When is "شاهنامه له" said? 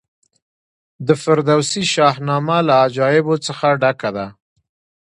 1.93-2.73